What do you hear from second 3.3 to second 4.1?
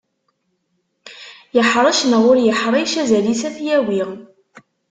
ad t-yawi.